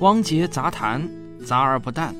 [0.00, 1.06] 汪杰杂谈，
[1.44, 2.14] 杂而不淡。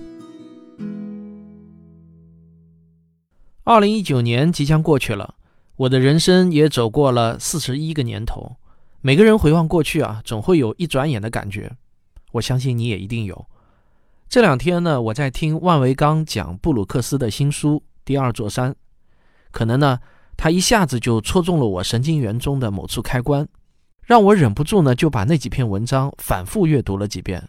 [3.65, 5.35] 二零一九年即将过去了，
[5.77, 8.55] 我的人生也走过了四十一个年头。
[9.01, 11.73] 每个人回望过去啊，总会有一转眼的感觉。
[12.33, 13.47] 我相信你也一定有。
[14.29, 18.73] 这两天呢，我在听万维刚讲布鲁克斯的新书《第二座山》，
[19.51, 20.01] 可能呢，
[20.37, 23.49] 他一下子就戳中了我神经元中的某处开关，
[24.03, 27.49] 让我忍不住呢就把那几篇文章反复阅读了几遍。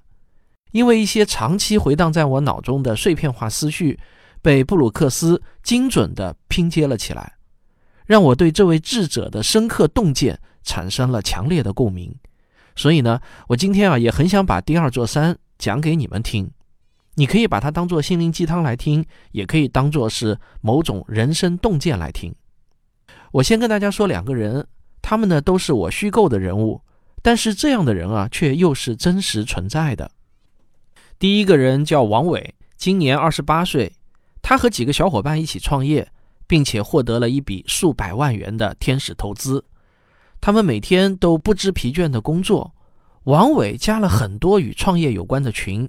[0.72, 4.00] 因为一些长期回荡在我脑中的碎片化思绪，
[4.42, 7.34] 被布鲁克斯精准地拼接了起来，
[8.06, 12.16] 让我对这位智者的深刻洞见产生了强烈的共鸣。
[12.76, 16.50] 所以呢，我今天啊也很想把第二座山讲给你们听。
[17.16, 22.34] 你可以把它当做心灵鸡汤来听，也可以当做是某种人生洞见来听。
[23.34, 24.66] 我先跟大家说两个人，
[25.02, 26.82] 他们呢都是我虚构的人物，
[27.22, 30.10] 但是这样的人啊却又是真实存在的。
[31.22, 33.94] 第一个人叫王伟，今年二十八岁。
[34.42, 36.12] 他和几个小伙伴一起创业，
[36.48, 39.64] 并且获得了一笔数百万元的天使投资。
[40.42, 42.74] 他们每天都不知疲倦的工作。
[43.26, 45.88] 王伟加了很多与创业有关的群，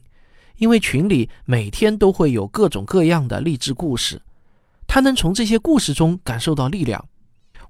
[0.59, 4.21] 因为群里每天都会有各种各样的励志故事。
[4.87, 7.03] 他能从这些故事中感受到力量。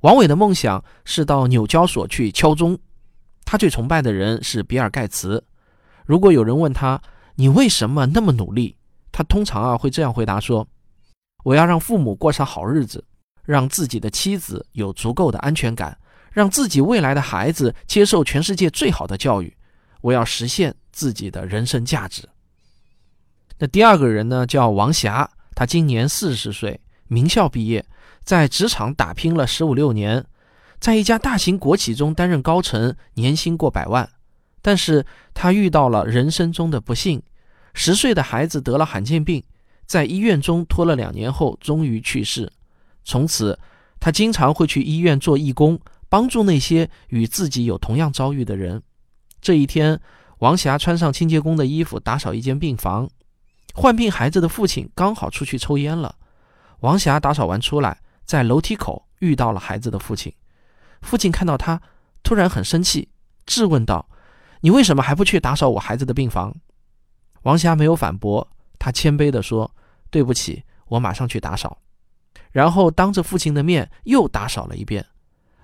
[0.00, 2.76] 王伟的梦想是到纽交所去敲钟。
[3.44, 5.44] 他最崇拜的人是比尔盖茨。
[6.04, 7.00] 如果有人问他，
[7.42, 8.76] 你为什么那么努力？
[9.10, 10.64] 他通常啊会这样回答说
[11.42, 13.04] ：“我要让父母过上好日子，
[13.44, 15.98] 让自己的妻子有足够的安全感，
[16.30, 19.52] 让自己未来的孩子接受全世界最好的教育。
[20.02, 22.28] 我要实现自己的人生价值。”
[23.58, 27.84] 那第二个人呢，叫王霞，他今年四十岁，名校毕业，
[28.22, 30.24] 在职场打拼了十五六年，
[30.78, 34.08] 在一家大型国企中担任高层，年薪过百万。
[34.64, 35.04] 但是
[35.34, 37.20] 他遇到了人生中的不幸，
[37.74, 39.42] 十岁的孩子得了罕见病，
[39.86, 42.50] 在医院中拖了两年后，终于去世。
[43.04, 43.58] 从此，
[43.98, 48.82] 他经常会去医院做义工，帮助那些与自己有同样遭遇的人。
[49.40, 50.00] 这一天，
[50.38, 53.08] 王霞穿上清洁工的衣服，打扫一间病房。
[53.74, 56.14] 患病孩子的父亲刚好出去抽烟了。
[56.80, 60.32] 王霞打扫完出来，在楼梯口遇到了孩子的父亲。
[61.00, 61.80] 父亲看到他，
[62.22, 63.08] 突然很生气，
[63.46, 64.08] 质问道。
[64.60, 66.54] 你为什么还不去打扫我孩子的病房？
[67.42, 68.46] 王霞没有反驳，
[68.78, 69.70] 他谦卑地说
[70.10, 71.78] ：“对不起，我马上去打扫。”
[72.52, 75.04] 然后当着父亲的面又打扫了一遍。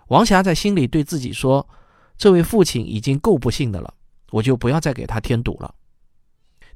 [0.09, 1.69] 王霞在心里对自己说
[2.17, 3.93] ：“这位父亲已经够不幸的了，
[4.31, 5.75] 我就不要再给他添堵了。”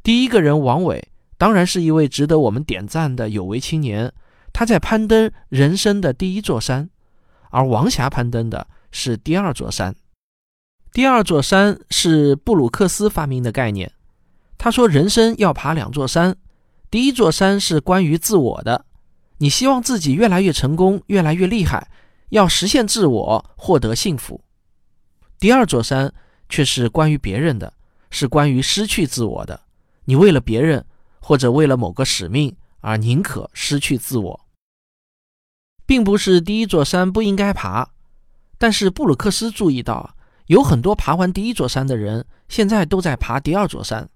[0.03, 1.09] 第一个人王伟
[1.39, 4.13] 当然是一位值得我们点赞的有为青年，
[4.53, 6.91] 他在攀登人生的第一座山，
[7.51, 9.97] 而王霞攀登的是第二座山。
[10.93, 13.91] 第二座山是布鲁克斯发明的概念。
[14.63, 16.37] 他说：“人生要爬两座山，
[16.89, 18.85] 第一座山是关于自我的，
[19.39, 21.91] 你希望自己越来越成功，越来越厉害，
[22.29, 24.41] 要实现自我，获得幸福。
[25.41, 26.15] 第二座山
[26.49, 27.73] 却是关于别人的，
[28.09, 29.63] 是关于失去自我的。
[30.05, 30.87] 你为了别人
[31.19, 34.41] 或者为了某个使命而宁可失去自我，
[35.85, 37.89] 并不是第一座山不应该爬，
[38.59, 40.15] 但是布鲁克斯注意到。”
[40.47, 44.11] 有很多爬完第一座山的人，现在都在爬第二座山。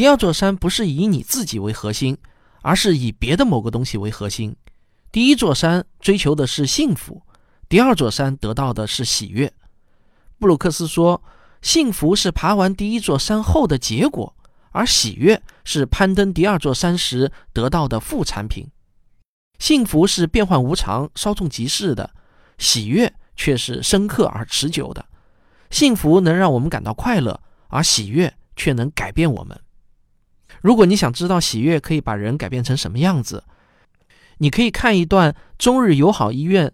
[0.00, 2.16] 第二座山不是以你自己为核心，
[2.62, 4.56] 而是以别的某个东西为核心。
[5.12, 7.20] 第一座山追求的是幸福，
[7.68, 9.52] 第二座山得到的是喜悦。
[10.38, 11.22] 布鲁克斯说
[11.60, 14.34] ：“幸福是爬完第一座山后的结果，
[14.70, 18.70] 而喜悦是攀登第二座山时得到的副产品。
[19.58, 22.10] 幸福是变幻无常、稍纵即逝的，
[22.56, 25.04] 喜悦却是深刻而持久的。”
[25.68, 27.38] 幸福能让我们感到快乐，
[27.68, 29.60] 而喜悦却能改变我们。
[30.60, 33.44] 如果你想知道喜悦可以把人改变成什么样子，
[34.38, 36.72] 你可以看一段中日友好医院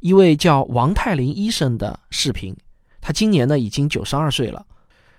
[0.00, 2.56] 一位叫王泰林医生的视频。
[3.00, 4.66] 他今年呢已经九十二岁了，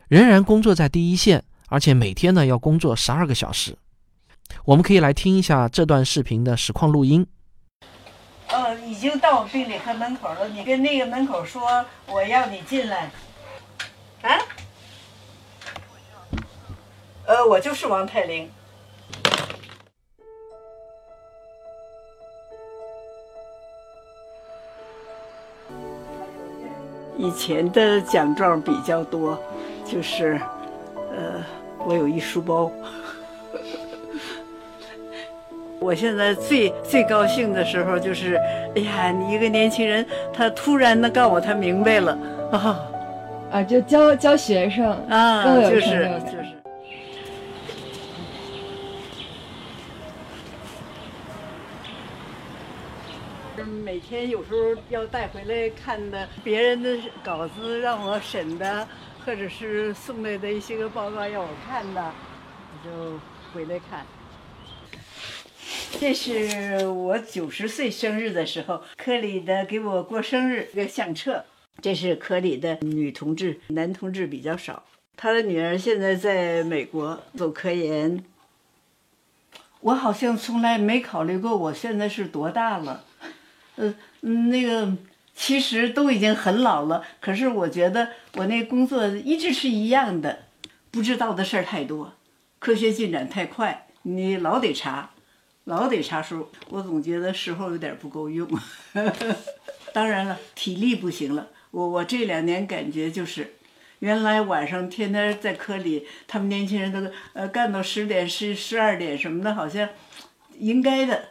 [0.07, 3.77] 仍然工作在第一线，而且每天呢要工作十二个小时。
[4.65, 7.25] 我们可以来听一下这段视频的实况录音。
[8.47, 10.47] 呃，已经到我病理科门口了。
[10.49, 13.11] 你跟那个门口说，我要你进来。
[14.21, 14.29] 啊？
[17.27, 18.47] 呃，我就是王太玲。
[27.17, 29.35] 以前的奖状比较多，
[29.83, 30.39] 就是，
[31.11, 31.43] 呃，
[31.87, 32.71] 我有一书包。
[35.79, 38.35] 我现在最最高兴的时候就是，
[38.75, 42.15] 哎呀，你一个年轻人，他突然的告诉我他明白了，
[42.51, 42.79] 啊，
[43.51, 46.58] 啊，就教教学生啊，就是就是，
[53.89, 58.87] 每天有时候要带回来看的别人的稿子让我审的，
[59.25, 62.13] 或者是送来的一些个报告要我看的，
[62.71, 63.19] 我就
[63.51, 64.05] 回来看。
[65.99, 71.43] 这是我九十岁生日的时候，科里的给我过生日一个相册。
[71.81, 74.83] 这是科里的女同志，男同志比较少。
[75.17, 78.23] 他的女儿现在在美国做科研。
[79.79, 83.05] 我好像从来没考虑过我现在是多大了。
[83.79, 84.91] 呃嗯，那个
[85.33, 90.39] 其实都已经很老了，可是我觉得我那工作一直是一样的。
[90.91, 92.13] 不知道的事儿太多，
[92.59, 95.11] 科学进展太快，你老得查。
[95.65, 98.47] 老得查数，我总觉得时候有点不够用。
[99.93, 101.47] 当然了，体力不行了。
[101.69, 103.53] 我我这两年感觉就是，
[103.99, 109.87] 原来晚上天天在科里，他们年轻人都呃干到十点、十十二点什么的，好像
[110.57, 111.29] 应该的，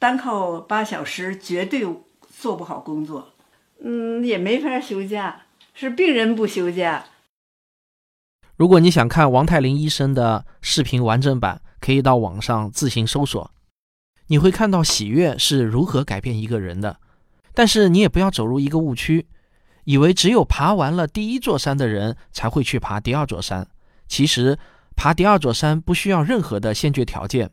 [0.00, 1.86] 单靠八小时绝对
[2.36, 3.34] 做不好工作。
[3.84, 5.42] 嗯，也没法休假，
[5.74, 7.04] 是病人不休假。
[8.56, 13.50] 如果你想看王泰林医生的视频完整版，可以到网上自行搜索。
[14.26, 16.98] 你会看到喜悦是如何改变一个人的，
[17.52, 19.26] 但是你也不要走入一个误区，
[19.84, 23.66] 以为只有爬完了第一座山的人才会去爬第二座山。
[24.08, 24.58] 其实，
[24.96, 27.50] 爬第二座山不需要任何的先决条件。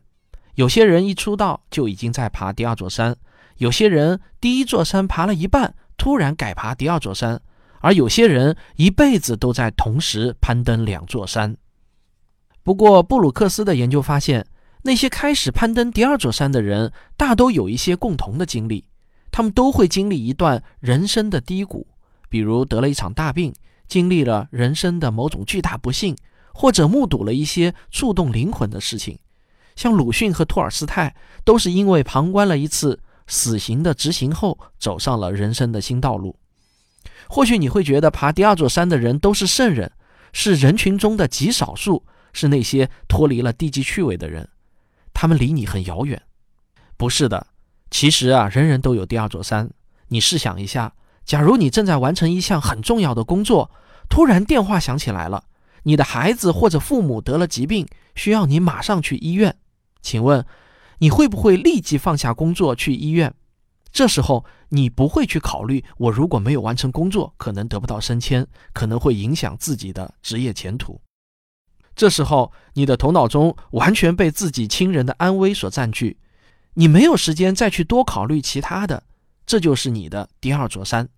[0.58, 3.16] 有些人一出道就已经在爬第二座山，
[3.58, 7.40] 有些人第一座山爬了一半，突然改爬第二座山，
[7.80, 11.56] 而有些人一辈子都在同时攀登两座山。
[12.64, 14.44] 不过，布鲁克斯的研究发现。
[14.82, 18.84] 那些开始攀登第二座山的人，大都有一些共同的经历，
[19.30, 21.86] 他们都会经历一段人生的低谷，
[22.28, 23.54] 比如得了一场大病，
[23.86, 26.16] 经历了人生的某种巨大不幸，
[26.52, 29.18] 或者目睹了一些触动灵魂的事情。
[29.78, 31.14] 像鲁迅和托尔斯泰，
[31.44, 32.98] 都是因为旁观了一次
[33.28, 36.34] 死刑的执行后，走上了人生的新道路。
[37.28, 39.92] 或许你会觉得爬第二座山的人都是圣人，
[40.32, 44.48] 是人群中的极少数，是那些脱离了低级趣味的人。
[45.14, 46.20] 他们离你很遥远，
[46.96, 47.46] 不是的。
[47.88, 49.70] 其实啊，人人都有第二座山。
[50.08, 50.92] 你试想一下，
[51.24, 53.70] 假如你正在完成一项很重要的工作，
[54.10, 55.44] 突然电话响起来了，
[55.84, 57.86] 你的孩子或者父母得了疾病，
[58.16, 59.54] 需要你马上去医院。
[60.00, 60.44] 请问，
[60.98, 63.34] 你会不会立即放下工作去医院？
[63.90, 71.00] 这时候，你不会去考虑，我如果没有完成工作，可能得不到升迁，可能会影响自己的职业前途。
[71.96, 76.18] 这时候，你的头脑中完全被自己亲人的安危所占据，
[76.74, 79.02] 你没有时间再去多考虑其他的，
[79.46, 81.08] 这就是你的第二座山。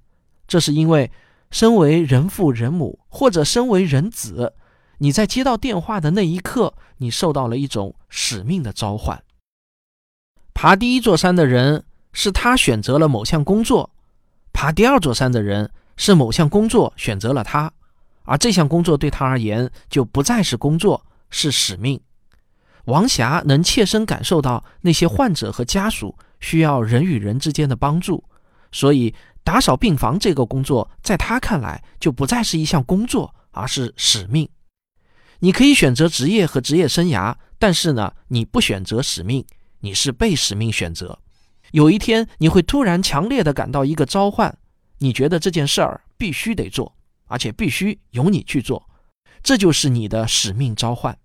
[0.47, 1.11] 这是因为，
[1.50, 4.55] 身为人父人母或者身为人子，
[5.02, 9.23] 你在接到电话的那一刻，你受到了一种使命的召唤。
[10.52, 13.91] 爬第一座山的人是他选择了某项工作，
[14.52, 17.73] 爬第二座山的人是某项工作选择了他。
[18.25, 21.99] 而这项工作对他而言就不再是工作，是使命。
[22.85, 28.23] 王霞能切身感受到那些患者和家属需要人与人之间的帮助，
[28.70, 34.46] 所以打扫病房这个工作在他看来就不再是一项工作，而是使命。
[35.40, 39.44] 你可以选择职业和职业生涯，但是呢，你不选择使命，
[39.81, 41.19] 你是被使命选择。
[41.72, 44.56] 有一天你会突然强烈的感到一个召唤，
[44.98, 46.94] 你觉得这件事儿必须得做。
[47.32, 48.91] 而且必须由你去做，
[49.41, 51.17] 这就是你的使命召唤。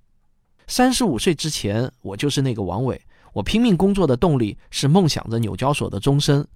[0.68, 3.02] 三十五岁之前，我就是那个王伟。
[3.34, 6.48] 我拼命工作的动力是梦想着纽交所的终身。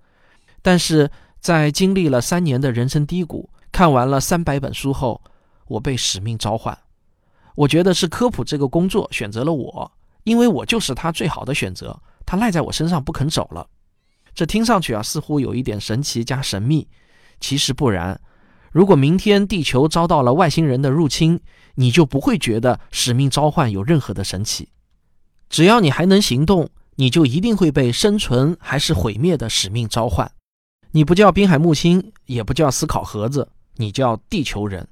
[0.62, 5.20] 但是在经历了三年的人生低谷，看完了三百本书后，
[5.66, 6.78] 我被使命召唤。
[7.60, 9.92] 我觉得是科普这个工作选择了我，
[10.24, 12.02] 因为我就是他最好的选择。
[12.26, 13.68] 他赖在我身上不肯走了。
[14.34, 16.88] 这听上去啊，似乎有一点神奇加神秘，
[17.42, 18.18] 其实不然。
[18.72, 21.42] 如果明天地球遭到了外星人的入侵，
[21.76, 24.70] 你就不会觉得使命召唤有任何的神奇。
[25.50, 30.32] 只要你还能行动，你就一定会被生存还是毁灭的使命召唤。
[30.92, 34.88] 你不叫滨海木星，也不叫思考盒子，你叫地球人。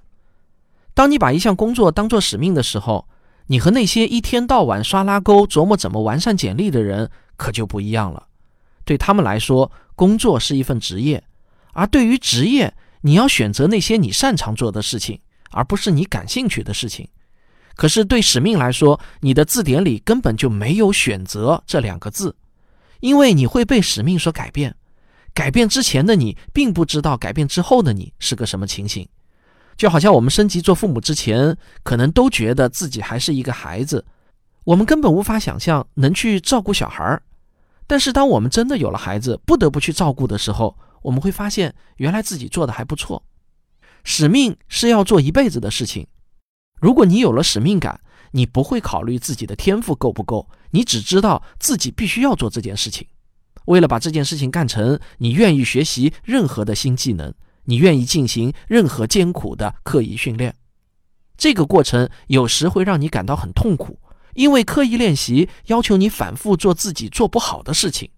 [0.98, 3.08] 当你把一项工作当做使命的时候，
[3.46, 8.25] 你和那些一天到晚刷拉钩、琢磨怎么完善简历的人可就不一样了。
[8.84, 11.24] 对他们来说，工作是一份职业，
[11.74, 15.20] 而对于职业，你要选择那些你擅长做的事情，
[15.51, 17.08] 而不是你感兴趣的事情。
[17.75, 22.36] 可是对使命来说，你的字典里根本就没有“选择”这两个字，
[23.01, 24.75] 因为你会被使命所改变。
[25.36, 29.08] 改变之前的你，并不知道改变之后的你是个什么情形。
[29.77, 34.03] 就好像我们升级做父母之前，可能都觉得自己还是一个孩子，
[34.63, 37.22] 我们根本无法想象能去照顾小孩儿。
[37.86, 43.24] 但是当我们真的有了孩子，不得不去照顾的时候，我们会发现原来自己做的还不错。
[44.03, 46.07] 使命是要做一辈子的事情。
[46.81, 53.07] 如果你有了使命感，你不会考虑自己的天赋够不够，你只知道自己必须要做这件事情。
[53.65, 57.34] 为了把这件事情干成，你愿意学习任何的新技能，
[57.68, 60.56] 你愿意进行任何艰苦的刻意训练。
[61.38, 64.00] 这个过程有时会让你感到很痛苦，
[64.34, 68.10] 因为刻意练习要求你反复做自己做不好的事情。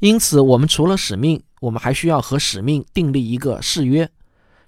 [0.00, 4.10] 因此，我们除了使命，我们还需要和使命订立一个誓约。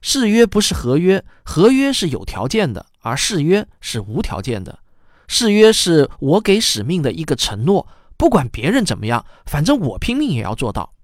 [0.00, 4.78] 誓约不是合约，合约是有条件的，而誓约是无条件的。
[5.26, 10.94] 誓约是我给使命的一个承诺，不管别人怎么样，反正我拼命也要做到。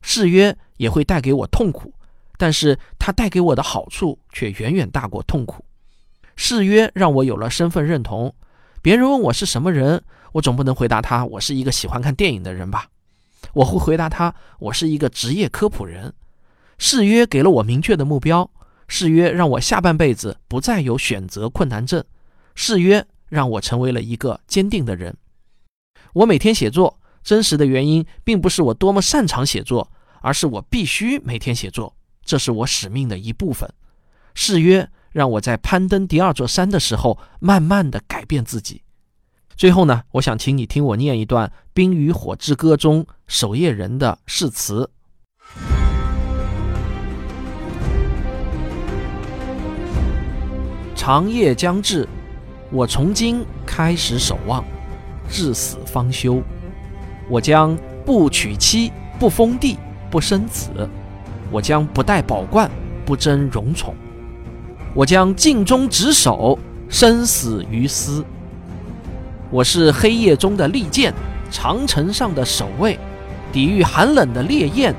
[0.00, 1.92] 誓约也会带给我痛苦，
[2.38, 5.62] 但是它带给我的好处却远远大过痛苦。
[6.36, 8.34] 誓约让我有了身份认同，
[8.80, 10.02] 别人问我是什么人，
[10.32, 12.86] 我总不能回答他我是一个喜欢看电影的人吧？
[13.52, 16.14] 我会回答他我是一个职业科普人。
[16.78, 18.48] 誓约给了我明确的目标，
[18.86, 22.04] 誓约让我下半辈子不再有选择困难症，
[22.54, 25.16] 誓约让我成为了一个坚定的人。
[26.12, 29.90] 我每天写作，真实的原因并不是我多么擅长写作，
[30.22, 31.96] 而是我必须每天写作，
[32.28, 33.72] 这是我使命的一部分。
[34.34, 38.82] 誓约让我在攀登第二座山的时候，慢慢的改变自己。
[39.56, 44.90] 最后呢，我想请你听我念一段《冰与火之歌》中守夜人的誓词。
[50.94, 52.06] 长夜将至，
[52.70, 54.62] 我从今开始守望，
[55.30, 56.42] 至死方休。
[57.30, 59.78] 我将不娶妻，不封地，
[60.10, 60.68] 不生子；
[61.50, 62.70] 我将不戴宝冠，
[63.04, 63.94] 不争荣宠；
[64.94, 68.24] 我将尽忠职守，生死于斯。
[69.50, 71.12] 我是黑夜中的利剑，
[71.50, 72.98] 长城上的守卫，
[73.52, 74.94] 抵御寒冷的烈焰，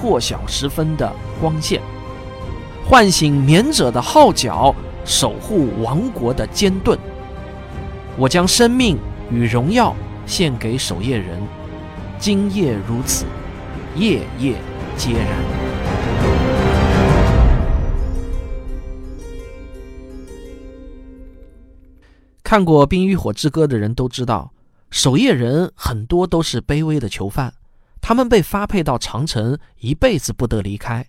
[0.00, 1.80] 破晓时分的光线，
[2.88, 4.74] 唤醒眠者的号角。
[5.02, 6.96] 守护王国的坚盾，
[8.18, 8.98] 我将生命
[9.32, 11.40] 与荣耀献给守夜人。
[12.18, 13.24] 今夜如此，
[13.96, 14.56] 夜夜
[14.98, 15.59] 皆然。
[22.50, 24.52] 看过《冰与火之歌》的人都知道，
[24.90, 27.54] 守夜人很多都是卑微的囚犯，
[28.00, 31.06] 他们被发配到长城，一辈子不得离开。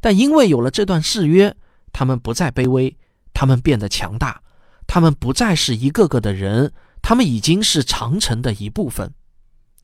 [0.00, 1.54] 但因为有了这段誓约，
[1.92, 2.96] 他们不再卑微。
[3.32, 4.42] 他们变得强大，
[4.88, 9.14] 他们不再是一个个的人，他们已经是长城的一部分。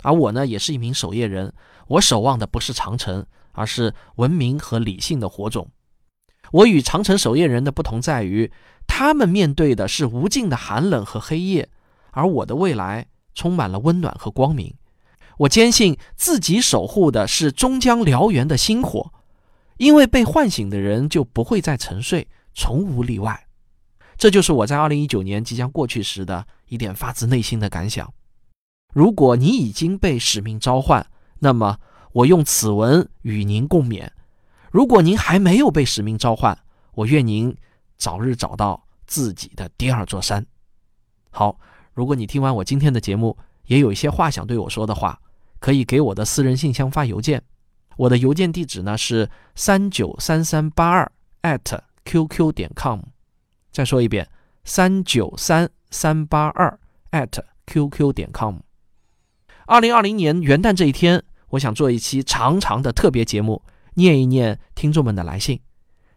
[0.03, 1.55] 而我呢，也是一名守夜人，
[1.87, 5.71] 我守望的不是长城，而是文明和理性的火种。
[6.53, 8.51] 我与长城守夜人的不同在于，
[8.87, 11.69] 他们面对的是无尽的寒冷和黑夜，
[12.13, 14.75] 而我的未来充满了温暖和光明。
[15.39, 19.13] 我坚信自己守护的是终将燎原的星火，
[19.77, 22.27] 因为被唤醒的人就不会再沉睡。
[22.55, 23.47] 从无例外，
[24.17, 28.11] 这就是我在二零一九年即将过去时的一点发自内心的感想。
[28.95, 31.07] 如果你已经被使命召唤，
[31.41, 31.79] 那么
[32.13, 34.09] 我用此文与您共勉；
[34.77, 36.55] 如果您还没有被使命召唤，
[36.93, 37.57] 我愿您
[37.97, 40.45] 早日找到自己的第二座山。
[41.31, 41.59] 好，
[41.95, 45.19] 如果你听完我今天的节目，也有一些话想对我说的话，
[45.61, 47.43] 可以给我的私人信箱发邮件。
[47.97, 51.81] 我的邮件地址呢是三九三三八二 at。
[52.05, 53.01] qq 点 com，
[53.73, 54.29] 再说一遍，
[54.63, 56.79] 三九三三八二
[57.13, 58.59] at qq 点 com。
[59.65, 63.63] 二零二零年元旦这一天，我想做一期长长的特别节目，
[63.97, 65.61] 念一念听众们的来信。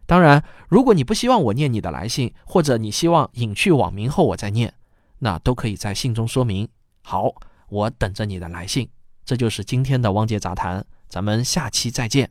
[0.06, 4.72] 当然，如果你不希望我念你的来信，或者你希望隐去网名后我再念，
[5.18, 6.68] 那都可以在信中说明。
[7.02, 7.32] 好，
[7.68, 8.88] 我等着你的来信。
[9.24, 12.30] 这就是今天的汪杰杂谈，咱们下期再见。